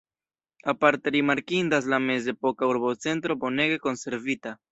[0.71, 4.59] Aparte rimarkindas la mezepoka urbocentro bonege konservita.